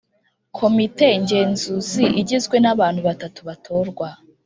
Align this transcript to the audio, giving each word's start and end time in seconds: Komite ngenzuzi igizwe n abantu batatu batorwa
Komite 0.57 1.07
ngenzuzi 1.21 2.05
igizwe 2.21 2.55
n 2.63 2.65
abantu 2.73 2.99
batatu 3.07 3.39
batorwa 3.47 4.07